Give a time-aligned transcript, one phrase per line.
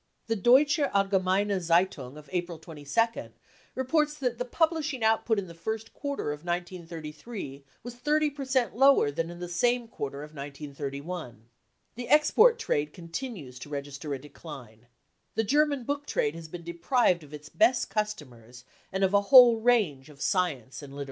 [0.25, 3.33] The Deutsche Allgemeine Z/eitung of April 22 nd
[3.75, 8.35] reports that the publishing output in the first quarter of I 933 was 3 °
[8.35, 12.09] P er cent lower than in the same quarter of I 93 I * The
[12.09, 14.87] export trade continues to register a decline.
[15.35, 19.57] The German book trade has been deprived of its best customers and of a whole
[19.59, 20.99] range of science and literamre."